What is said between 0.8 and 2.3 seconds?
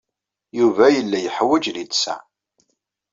yella yeḥwaj littseɛ.